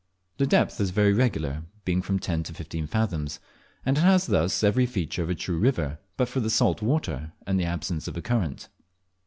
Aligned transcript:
The 0.37 0.47
depth 0.47 0.81
is 0.81 0.89
very 0.89 1.13
regular, 1.13 1.61
being 1.85 2.01
from 2.01 2.17
ten 2.17 2.41
to 2.45 2.55
fifteen 2.55 2.87
fathoms, 2.87 3.39
and 3.85 3.99
it 3.99 4.01
has 4.01 4.25
thus 4.25 4.63
every 4.63 4.87
feature 4.87 5.21
of 5.21 5.29
a 5.29 5.35
true 5.35 5.59
river, 5.59 5.99
but 6.17 6.27
for 6.27 6.39
the 6.39 6.49
salt 6.49 6.81
water 6.81 7.33
and 7.45 7.59
the 7.59 7.65
absence 7.65 8.07
of 8.07 8.17
a 8.17 8.21
current. 8.23 8.67